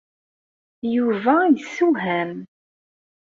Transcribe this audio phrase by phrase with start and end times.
[0.95, 2.31] Yuba yesewham.